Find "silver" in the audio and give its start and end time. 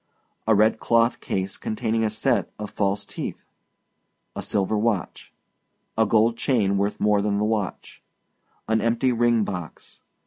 4.41-4.75